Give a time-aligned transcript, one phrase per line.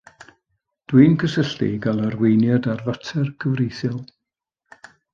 [0.93, 4.05] Dwi'n cysylltu i gael arweiniad ar fater cyfreithiol